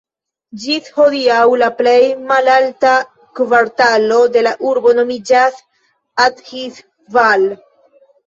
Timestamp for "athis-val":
6.27-7.47